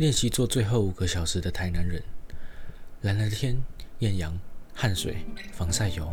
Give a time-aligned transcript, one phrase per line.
[0.00, 2.02] 练习做最后五个小时的台南人，
[3.02, 3.62] 蓝蓝的天，
[3.98, 4.34] 艳阳，
[4.72, 6.10] 汗水，防晒油，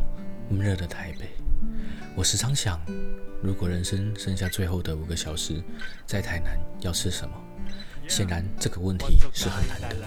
[0.49, 1.29] 闷热的台北。
[2.13, 2.81] 我时常想，
[3.41, 5.63] 如果人生剩下最后的五个小时，
[6.05, 7.33] 在台南要吃什么？
[8.09, 10.05] 显然这个问题是很难的。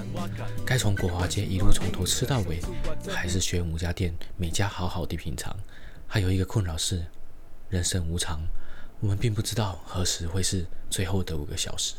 [0.67, 2.61] 该从国华街一路从头吃到尾，
[3.09, 5.57] 还是选五家店，每家好好的品尝？
[6.07, 7.07] 还有一个困扰是，
[7.71, 8.43] 人生无常，
[9.01, 11.95] 我们并不知道何时会是最后的五个小时。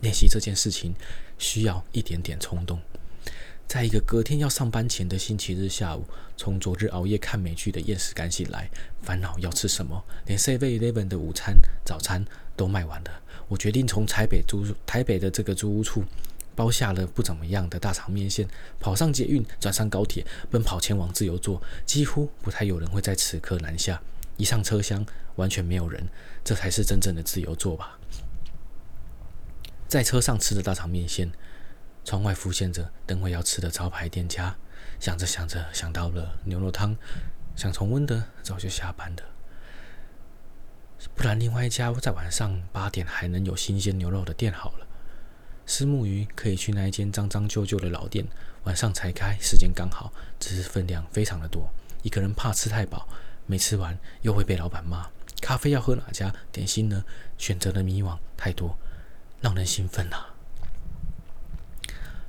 [0.00, 0.94] 练习这件事情
[1.38, 2.80] 需要一点点冲动，
[3.68, 6.04] 在一个隔天要上班前的星期日下午，
[6.36, 8.68] 从昨日熬夜看美剧的厌食感醒来，
[9.02, 12.24] 烦恼要吃什么，连 Seven Eleven 的午餐、早餐
[12.56, 13.22] 都卖完了。
[13.48, 16.02] 我决定从台北租台北的这个租屋处
[16.54, 21.62] 包下了不怎么样的大肠面线，跑上捷运，转上高铁，奔跑前往自由座。
[21.84, 24.00] 几乎不太有人会在此刻南下。
[24.36, 25.04] 一上车厢，
[25.36, 26.08] 完全没有人，
[26.42, 27.99] 这才是真正的自由座吧。
[29.90, 31.32] 在车上吃的大肠面线，
[32.04, 34.56] 窗外浮现着等会要吃的招牌店家。
[35.00, 36.96] 想着想着，想到了牛肉汤，
[37.56, 39.22] 想重温的早就下班了。
[41.16, 44.86] 不然另外一家在晚上八点还能有新鲜牛肉的店好了。
[45.66, 48.24] 虱目鱼可以去那一间脏脏旧旧的老店，
[48.62, 51.68] 晚上才开，时间刚好，只是分量非常的多。
[52.04, 53.08] 一个人怕吃太饱，
[53.44, 55.10] 没吃完又会被老板骂。
[55.40, 56.32] 咖啡要喝哪家？
[56.52, 57.04] 点心呢？
[57.36, 58.78] 选择的迷惘太多。
[59.40, 60.34] 让人兴奋啊！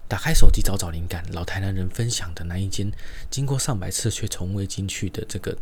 [0.08, 2.92] 打开手机找找灵感，老台南人分享的那一间
[3.30, 5.58] 经过上百次却从未进去的这个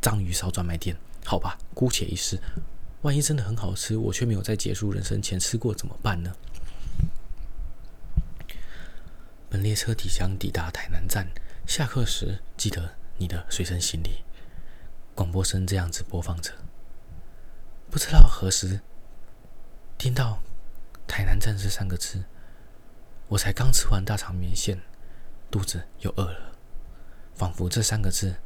[0.00, 2.38] 章鱼烧专卖店，好吧，姑且一试。
[3.02, 6.32] 万一真的很好吃，我却没有在结束人生前吃过怎么办呢？
[9.50, 11.28] 本列车即将抵达台南站，
[11.66, 14.24] 下课时记得你的随身行李。
[15.14, 16.52] 广播声这样子播放着，
[17.90, 18.80] 不知道何时
[19.96, 20.40] 听到。
[21.08, 22.22] 台南站这三个字，
[23.26, 24.78] 我才刚吃完大肠面线，
[25.50, 26.52] 肚子又饿了，
[27.34, 28.36] 仿佛这三个字，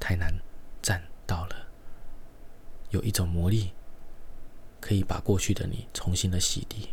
[0.00, 0.34] 台南
[0.82, 1.68] 站到了，
[2.90, 3.74] 有一种魔力，
[4.80, 6.88] 可以把过去的你重新的洗涤。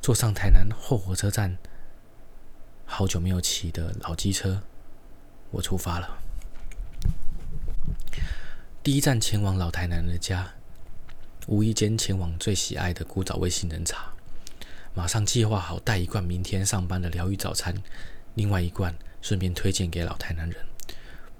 [0.00, 1.58] 坐上台南后火车站，
[2.86, 4.62] 好久没有骑的老机车，
[5.50, 6.18] 我出发了。
[8.82, 10.54] 第一站前往老台南的家。
[11.48, 14.12] 无意间前往最喜爱的古早味杏仁茶，
[14.94, 17.74] 马上计划好带一罐明天上班的疗愈早餐，
[18.34, 20.56] 另外一罐顺便推荐给老台南人。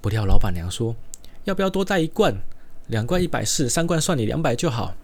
[0.01, 0.97] 不料老板娘说
[1.45, 2.35] ：“要不要多带一罐？
[2.89, 4.97] 两罐一百四，三罐算你两百就好。”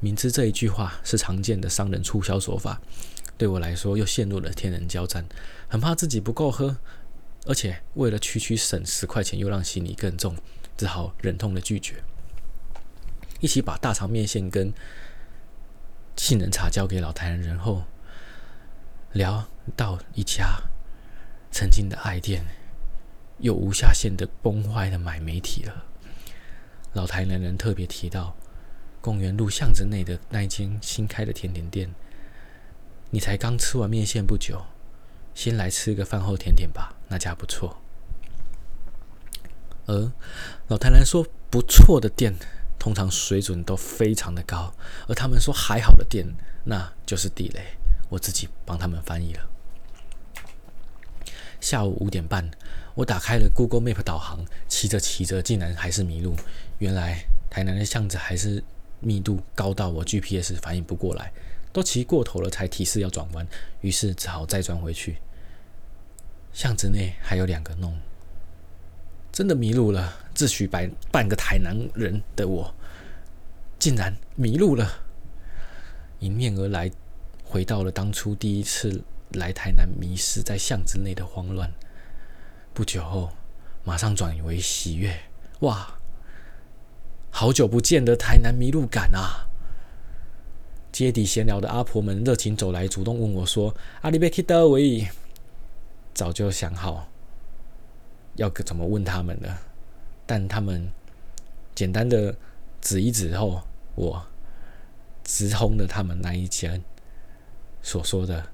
[0.00, 2.80] 明知这一句话是常见的商人促销手法，
[3.38, 5.24] 对我来说又陷入了天人交战，
[5.68, 6.76] 很怕自己不够喝，
[7.46, 10.36] 而且为了区区省十块钱又让行李更重，
[10.76, 11.94] 只好忍痛的拒绝。
[13.40, 14.72] 一起把大肠面线跟
[16.16, 17.84] 杏仁茶交给老台南人后，
[19.12, 20.60] 聊到一家
[21.52, 22.44] 曾经的爱店，
[23.38, 25.84] 又无下限的崩坏的买媒体了。
[26.94, 28.34] 老台南人特别提到
[29.00, 31.94] 公园路巷子内的那一间新开的甜点店，
[33.10, 34.60] 你才刚吃完面线不久，
[35.34, 37.80] 先来吃个饭后甜点吧，那家不错。
[39.86, 40.12] 而
[40.66, 42.34] 老台南说不错的店。
[42.78, 44.72] 通常水准都非常的高，
[45.08, 46.26] 而他们说还好的店，
[46.64, 47.60] 那就是地雷。
[48.08, 49.50] 我自己帮他们翻译了。
[51.60, 52.50] 下午五点半，
[52.94, 56.36] 我打开了 Google Map 导航，骑着骑着，竟然还是迷路。
[56.78, 58.62] 原来台南的巷子还是
[59.00, 61.32] 密度高到我 GPS 反应不过来，
[61.72, 63.46] 都骑过头了才提示要转弯，
[63.80, 65.18] 于是只好再转回去。
[66.52, 67.98] 巷子内还有两个弄。
[69.38, 72.74] 真的迷路了，自诩百半个台南人的我，
[73.78, 75.04] 竟然迷路了。
[76.18, 76.90] 迎面而来，
[77.44, 79.00] 回到了当初第一次
[79.34, 81.70] 来台南迷失在巷子内的慌乱。
[82.74, 83.30] 不久后，
[83.84, 85.16] 马上转为喜悦。
[85.60, 86.00] 哇，
[87.30, 89.46] 好久不见的台南迷路感啊！
[90.90, 95.06] 街底闲聊的阿婆们热情走来，主动问我说：“阿里贝克德维？”
[96.12, 97.08] 早就想好。
[98.38, 99.58] 要怎么问他们呢？
[100.24, 100.92] 但他们
[101.74, 102.36] 简单的
[102.80, 103.62] 指一指后，
[103.96, 104.26] 我
[105.24, 106.82] 直通了他们那一间
[107.82, 108.50] 所说的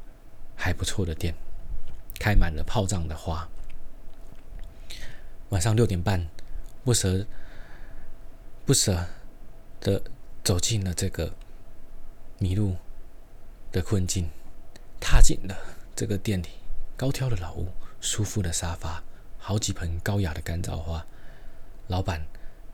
[0.56, 1.34] 还不错的店，
[2.19, 3.46] 开满了炮仗的花。
[5.50, 6.26] 晚上六点半，
[6.82, 7.26] 不舍
[8.64, 9.06] 不舍
[9.81, 10.02] 的
[10.42, 11.34] 走进了这个
[12.38, 12.76] 迷路
[13.70, 14.31] 的困境，
[14.98, 15.54] 踏进了
[15.94, 16.48] 这个店里，
[16.96, 17.69] 高挑的老屋，
[18.00, 19.02] 舒服的沙发。
[19.46, 21.05] 好几盆高雅的干燥花，
[21.88, 22.25] 老板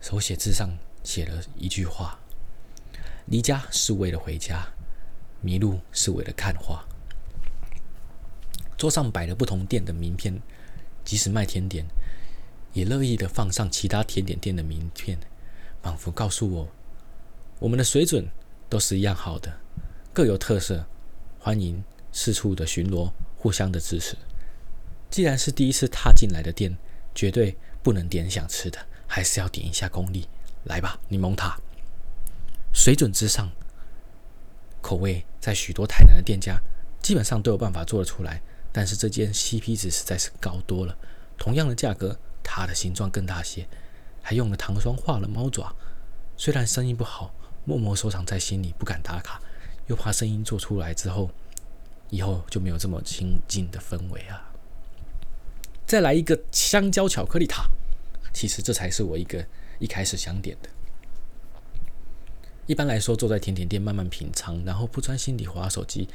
[0.00, 0.70] 手写字上
[1.02, 2.16] 写了一句话
[3.26, 4.68] ：“离家是为了回家，
[5.40, 6.86] 迷路是为了看花。
[8.78, 10.40] 桌上摆了不同店的名片，
[11.04, 11.84] 即使卖甜点，
[12.72, 15.18] 也乐意的放上其他甜点店的名片，
[15.82, 16.68] 仿佛告诉我，
[17.58, 18.30] 我们的水准
[18.68, 19.52] 都是一样好的，
[20.12, 20.86] 各有特色，
[21.40, 21.82] 欢迎
[22.12, 24.16] 四处的巡逻，互相的支持。
[25.10, 26.78] 既然是第一次踏进来的店，
[27.14, 30.28] 绝对不能点想吃的，还是要点一下功力。
[30.64, 31.58] 来吧，柠檬塔，
[32.72, 33.50] 水准之上，
[34.80, 36.60] 口味在许多台南的店家
[37.02, 38.40] 基本上都有办法做得出来，
[38.70, 40.96] 但是这间 CP 值实在是高多了。
[41.38, 43.66] 同样的价格，它的形状更大些，
[44.22, 45.74] 还用了糖霜画了猫爪。
[46.36, 47.34] 虽然生意不好，
[47.64, 49.40] 默默收藏在心里，不敢打卡，
[49.86, 51.30] 又怕声音做出来之后，
[52.10, 54.49] 以后就没有这么亲近的氛围啊。
[55.90, 57.68] 再来一个香蕉巧克力塔，
[58.32, 59.44] 其实这才是我一个。
[59.80, 60.70] 一开始想点的，
[62.66, 66.08] 一般来说，坐在甜点店慢慢品尝，然后不专心地划手机，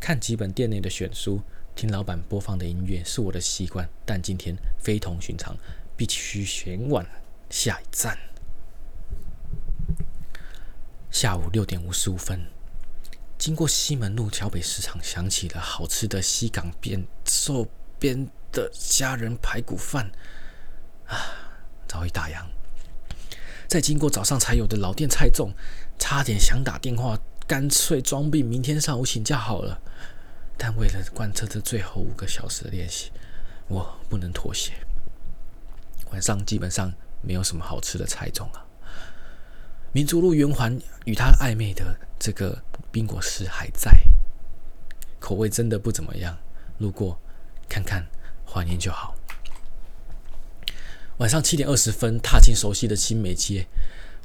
[0.00, 1.40] 看几本店内的选书，
[1.76, 3.88] 听老板播放的音乐，是我的习惯。
[4.04, 5.56] 但今天非同寻常，
[5.96, 7.06] 必须前往
[7.48, 8.18] 下一站。
[11.12, 12.40] 下午六点五十五分，
[13.38, 17.68] 经过西门路桥北市场，想起了好吃的西港边寿
[18.00, 20.10] 边的虾仁排骨饭，
[21.06, 21.18] 啊，
[21.86, 22.46] 早已打烊。
[23.66, 25.52] 再经过早上才有的老店菜粽，
[25.98, 29.82] 差点想打电话，干脆装病，明天上午请假好了。
[30.56, 33.10] 但为了贯彻这最后五个小时的练习，
[33.66, 34.72] 我不能妥协。
[36.12, 38.64] 晚上基本上没有什么好吃的菜粽啊。
[39.92, 42.62] 民族路圆环与他暧昧的这个
[42.92, 43.92] 冰果室还在，
[45.18, 46.38] 口味真的不怎么样。
[46.78, 47.18] 路过
[47.68, 48.06] 看看，
[48.54, 49.16] 怀念就好。
[51.16, 53.66] 晚上七点二十分，踏进熟悉的新美街，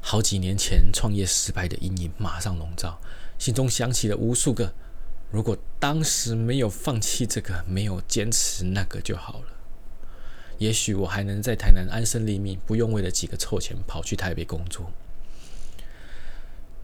[0.00, 3.00] 好几年前创业失败的阴影马上笼罩，
[3.38, 4.72] 心中响起了无数个
[5.32, 9.46] “如果当时没有放弃这个，没有坚持那个就好了，
[10.58, 14.92] 也许我还能在台南安身立命，不用为了几个臭钱跑去台北工作。”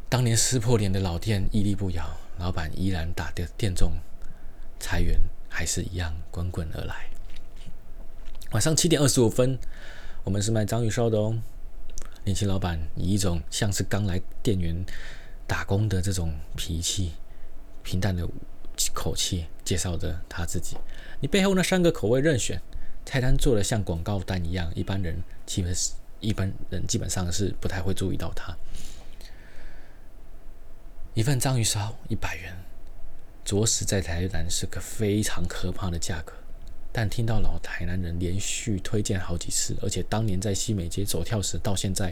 [0.08, 3.94] 当年撕破脸的老店屹立不摇，老板依然打的店重，
[4.78, 7.08] 财源还是一样滚滚而来。
[8.56, 9.58] 晚上七点二十五分。
[10.25, 11.38] 我们是卖章鱼烧的哦。
[12.25, 14.75] 年轻老板以一种像是刚来店员
[15.47, 17.12] 打工的这种脾气、
[17.82, 18.26] 平淡的
[18.94, 20.75] 口气介绍着他自己。
[21.20, 22.58] 你背后那三个口味任选，
[23.05, 28.56] 菜单做的像广告单一样，一般人基本是一般人基本上是不太会注意到它。
[31.12, 32.56] 一份章鱼烧一百元，
[33.44, 36.32] 着实在台南是个非常可怕的价格。
[36.98, 42.10] 但听到老台南人连续推荐好几次，而且当年在西美街走跳时，到现在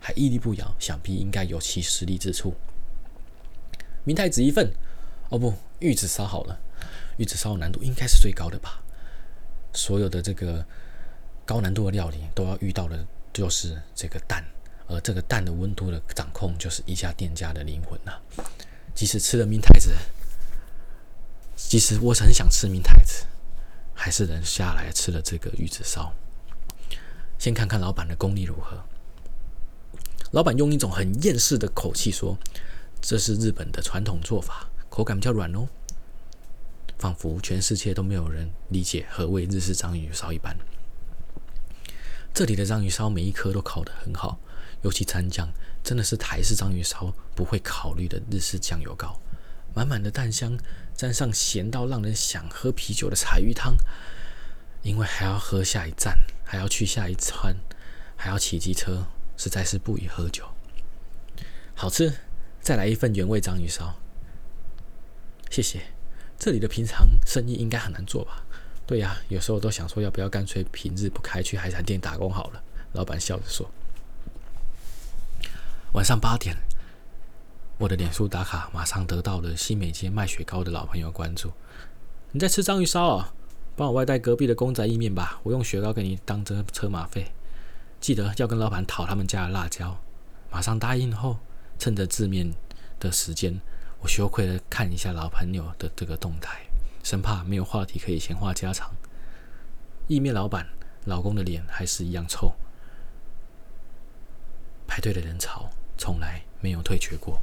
[0.00, 2.52] 还屹立不摇，想必应该有其实力之处。
[4.02, 4.68] 明太子一份，
[5.28, 6.58] 哦不，玉子烧好了。
[7.18, 8.82] 玉子烧的难度应该是最高的吧？
[9.72, 10.66] 所有的这个
[11.44, 14.44] 高难度的料理都要遇到的就是这个蛋，
[14.88, 18.44] 而这个蛋的温度的掌控就是一家店家的灵魂呐、啊。
[18.92, 19.92] 即使吃了明太子，
[21.54, 23.24] 其实我很想吃明太子。
[23.96, 26.12] 还是人下来吃了这个玉子烧。
[27.38, 28.84] 先看看老板的功力如何。
[30.32, 32.38] 老板用一种很厌世的口气说
[33.00, 35.66] ：“这是日本的传统做法，口感比较软哦。”
[36.98, 40.56] 仿佛全世界都没有人理解何谓日式章鱼烧一般。
[42.32, 44.38] 这里的章鱼烧每一颗都烤得很好，
[44.82, 45.48] 尤其蘸酱
[45.82, 49.20] 真的是台式章鱼烧不会考虑的日式酱油膏。
[49.74, 50.58] 满满的蛋香，
[50.96, 53.76] 沾上咸到让人想喝啤酒的柴鱼汤，
[54.82, 57.56] 因为还要喝下一站，还要去下一餐，
[58.16, 60.44] 还要骑机车，实在是不宜喝酒。
[61.74, 62.14] 好吃，
[62.62, 63.94] 再来一份原味章鱼烧。
[65.50, 65.82] 谢谢。
[66.38, 68.44] 这里的平常生意应该很难做吧？
[68.86, 72.62] 对呀，有时候都想说要不要干脆平日不开去海产店打工好了。
[72.92, 73.70] 老板笑着说。
[75.92, 76.56] 晚上八点。
[77.78, 81.52] 我的脸书打卡马上得到了新美街卖雪糕的老朋友关注。
[82.32, 83.34] 你在吃章鱼烧啊？
[83.76, 87.30] 帮我外带隔壁的公仔意面吧，我用雪糕给你当车车马费。
[88.00, 89.94] 记得要跟老板讨他们家的辣椒。
[90.50, 91.38] 马上答应后，
[91.78, 92.50] 趁着字面
[92.98, 93.60] 的时间，
[94.00, 96.62] 我羞愧的看一下老朋友的这个动态，
[97.02, 98.90] 生怕没有话题可以闲话家常。
[100.08, 100.66] 意面老板
[101.04, 102.54] 老公的脸还是一样臭。
[104.86, 105.68] 排队的人潮
[105.98, 107.38] 从来没有退却过。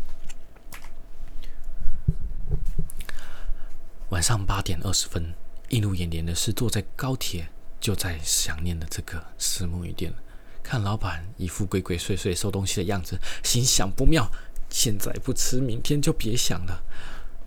[4.13, 5.33] 晚上八点二十分，
[5.69, 7.49] 映入眼帘的是坐在高铁
[7.81, 10.13] 就在想念的这个虱目鱼店，
[10.61, 14.31] 看老板一副鬼鬼祟祟收东西的样子，心想不妙，
[14.69, 16.83] 现在不吃，明天就别想了。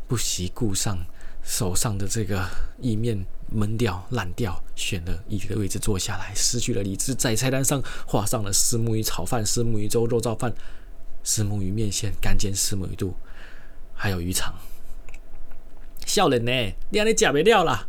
[0.08, 0.98] 不惜顾上
[1.40, 2.44] 手上的这个
[2.80, 10.52] 意面闷掉烂掉，选了一个位置坐下来，失去了理智，在菜单上画上了虱目鱼炒饭、虱目鱼粥、肉燥饭、
[11.22, 13.14] 虱目鱼面线、干煎虱目鱼肚，
[13.94, 14.52] 还有鱼肠。
[16.06, 17.86] 少年呢，你安尼吃不了啦，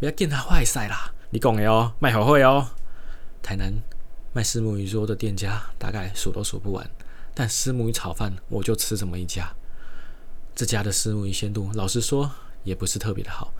[0.00, 2.70] 不要紧他坏塞啦，你讲的哦，卖好会哦。
[3.42, 3.82] 台南
[4.32, 6.90] 卖虱目鱼粥的店家大概数都数不完，
[7.34, 9.54] 但虱目鱼炒饭我就吃这么一家。
[10.54, 12.30] 这家的虱目鱼鲜度，老实说
[12.64, 13.52] 也不是特别的好，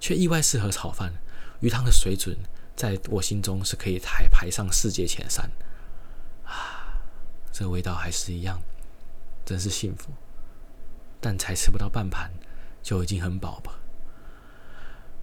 [0.00, 1.12] 却意外适合炒饭。
[1.60, 2.36] 鱼汤的水准，
[2.74, 5.50] 在我心中是可以排排上世界前三。
[6.44, 7.00] 啊，
[7.52, 8.60] 这味道还是一样，
[9.44, 10.10] 真是幸福。
[11.20, 12.30] 但才吃不到半盘，
[12.86, 13.80] 就已经很饱吧。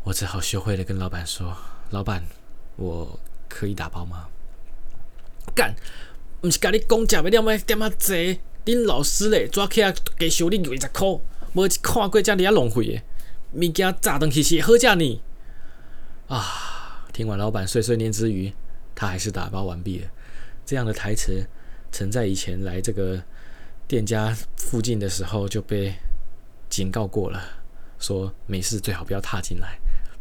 [0.04, 1.56] 我只好羞愧的跟老板说
[1.92, 2.22] ：“老板，
[2.76, 3.18] 我
[3.48, 4.28] 可以打包吗？”
[5.56, 5.74] 干，
[6.42, 7.56] 不是跟你讲吃不了吗？
[7.60, 8.42] 点么济？
[8.66, 11.08] 恁老师嘞，抓起来给收你二十块，
[11.54, 13.02] 无看过这么浪费的，
[13.54, 15.22] 物件炸东西是好价呢。
[16.28, 18.52] 啊，听完老板碎碎念之余，
[18.94, 20.10] 他还是打包完毕了。
[20.66, 21.48] 这样的台词，
[21.94, 23.24] 曾在以前来这个
[23.88, 25.94] 店家附近的时候就被
[26.74, 27.40] 警告过了，
[28.00, 29.78] 说没事最好不要踏进来。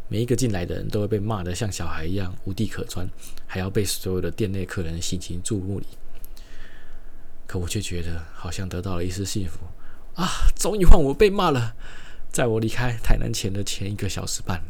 [0.06, 3.08] 每一个进来的人都会被骂得像小孩一样无地可钻，
[3.46, 5.86] 还要被所有的店内客人心情注目礼。
[7.46, 9.60] 可我却觉得好像得到了一丝幸福
[10.20, 10.28] 啊！
[10.54, 11.74] 终于换我被骂了。
[12.30, 14.62] 在我离开台南前的前一个小时半，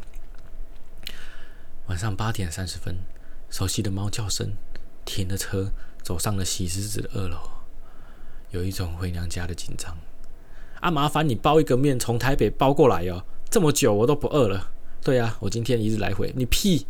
[1.87, 2.95] 晚上八点三十分，
[3.49, 4.53] 熟悉的猫叫声，
[5.03, 7.37] 停了车，走上了喜滋滋的二楼，
[8.51, 9.97] 有一种回娘家的紧张。
[10.83, 14.69] 啊，麻烦你包一个面从台北包过来哦，这么久我都不饿了。
[15.01, 16.85] 对啊，我今天一日来回，你屁！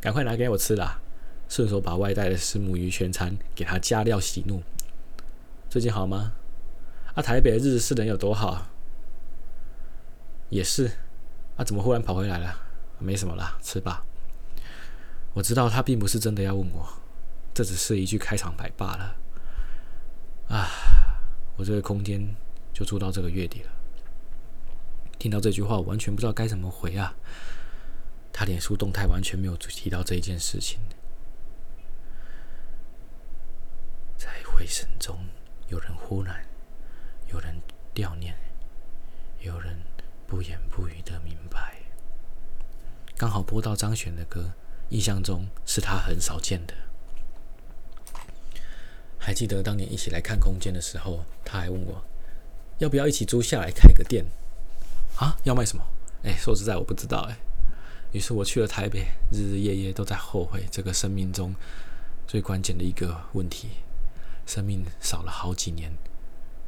[0.00, 0.98] 赶快拿给我吃啦！
[1.46, 4.62] 顺手把外带的虱目鱼全餐给他加料息怒。
[5.68, 6.32] 最近好吗？
[7.14, 8.66] 啊，台北的日子是能有多好？
[10.48, 10.90] 也是，
[11.56, 12.56] 啊，怎么忽然跑回来了？
[12.98, 14.06] 没什么啦，吃吧。
[15.34, 16.88] 我知道他并不是真的要问我，
[17.52, 19.16] 这只是一句开场白罢了。
[20.48, 20.66] 啊，
[21.56, 22.34] 我这个空间
[22.72, 23.70] 就住到这个月底了。
[25.18, 27.14] 听到这句话，我完全不知道该怎么回啊。
[28.32, 30.80] 他脸书动态完全没有提到这一件事情。
[34.16, 35.18] 在回声中。
[35.68, 36.44] 有人忽然，
[37.32, 37.62] 有人
[37.94, 38.36] 悼念，
[39.40, 39.74] 有人
[40.26, 41.78] 不言不语的明白。
[43.16, 44.52] 刚好播到张悬的歌，
[44.90, 46.74] 印象中是他很少见的。
[49.18, 52.04] 还记得当年一起来看空间的时候，他还问我
[52.82, 54.26] 要不要一起租下来开个店。
[55.16, 55.84] 啊，要卖什么？
[56.24, 57.36] 哎，说实在我不知道哎。
[58.10, 61.54] 于是我去了台北，日日夜夜都在后悔这个生命中
[62.26, 63.68] 最关键的一个问题。
[64.46, 65.92] 生命少了好几年，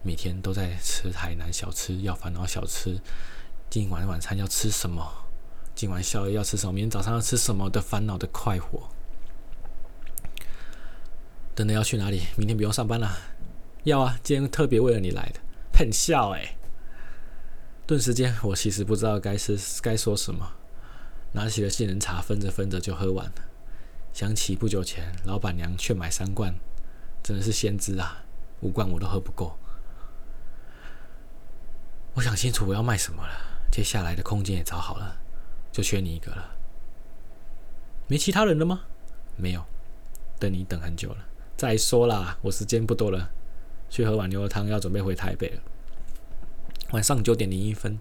[0.04, 3.00] 每天都在吃台南小吃，要烦恼小吃。
[3.68, 5.04] 今晚晚餐要吃什么？
[5.74, 6.72] 今晚宵夜要吃什么？
[6.72, 8.88] 明天早上要吃什么的烦恼的快活。
[11.56, 12.22] 等等要去哪里？
[12.36, 13.18] 明天不用上班了？
[13.82, 15.40] 要啊，今天特别为了你来的。
[15.74, 16.56] 喷笑哎！
[17.84, 20.52] 顿时间，我其实不知道该是该说什么。
[21.32, 23.32] 拿起了杏仁茶，分着分着就喝完了。
[24.12, 26.54] 想起不久前老板娘劝买三罐。
[27.24, 28.22] 真的是先知啊！
[28.60, 29.58] 五罐我都喝不够。
[32.14, 33.32] 我想清楚我要卖什么了，
[33.72, 35.16] 接下来的空间也找好了，
[35.72, 36.54] 就缺你一个了。
[38.06, 38.84] 没其他人了吗？
[39.36, 39.64] 没有，
[40.38, 41.26] 等你等很久了。
[41.56, 43.30] 再说啦，我时间不多了，
[43.88, 45.62] 去喝碗牛肉汤，要准备回台北了。
[46.90, 47.98] 晚上九点零一分，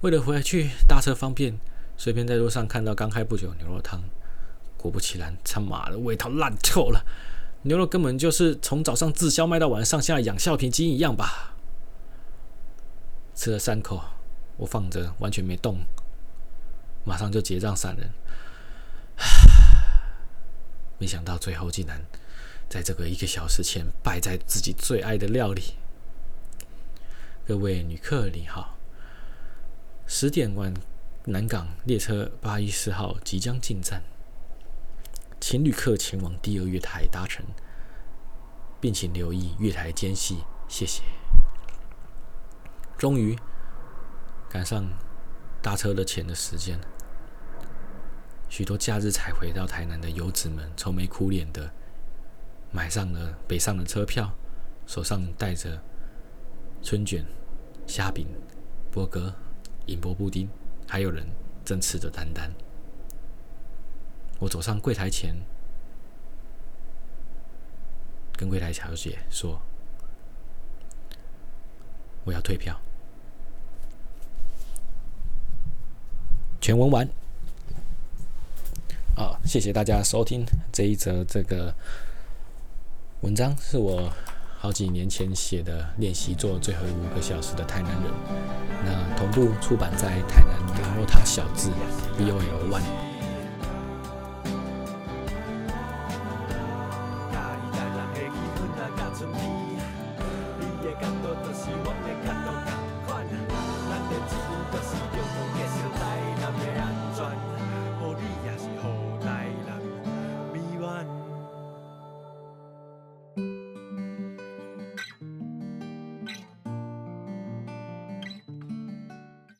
[0.00, 1.58] 为了回去搭车方便，
[1.96, 4.02] 随便在路上看到刚开不久牛肉汤，
[4.76, 7.04] 果不其然，他妈的味道烂透了。
[7.62, 11.56] 牛肉根本就是从早上滞销卖到晚上，像养橡皮筋一样吧。
[13.34, 14.02] 吃了三口，
[14.56, 15.78] 我放着完全没动，
[17.04, 18.10] 马上就结账闪人。
[19.16, 19.24] 唉
[20.98, 22.00] 没想到最后竟然
[22.68, 25.74] 在这个一个小时前摆在自己最爱的料理。
[27.46, 28.76] 各位旅客你好，
[30.06, 30.74] 十点晚
[31.24, 34.02] 南港列车八一四号即将进站。
[35.40, 37.42] 请旅客前往第二月台搭乘，
[38.80, 41.02] 并请留意月台间隙，谢谢。
[42.98, 43.38] 终于
[44.50, 44.84] 赶上
[45.62, 46.78] 搭车的前的时间，
[48.50, 51.72] 许多假日才回到台南的游子们愁眉苦脸的
[52.70, 54.30] 买上了北上的车票，
[54.86, 55.82] 手上带着
[56.82, 57.24] 春卷、
[57.86, 58.26] 虾饼、
[58.90, 59.34] 波哥、
[59.86, 60.48] 银箔布丁，
[60.86, 61.26] 还有人
[61.64, 62.52] 正吃着丹丹。
[64.38, 65.34] 我走上柜台前，
[68.34, 69.60] 跟柜台小姐说
[72.24, 72.80] ：“我要退票。”
[76.60, 77.08] 全文完。
[79.16, 81.74] 好，谢谢大家收听这一则这个
[83.22, 84.08] 文章，是我
[84.60, 88.12] 好几年前写的练习做最后五个小时的台南人。
[88.84, 91.70] 那同步出版在台南联络他小字
[92.16, 92.80] BOL One。